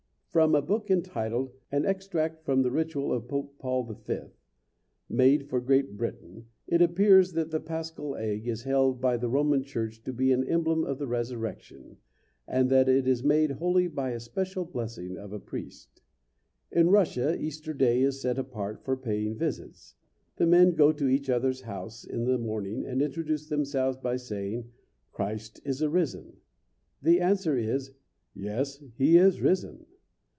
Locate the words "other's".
21.29-21.59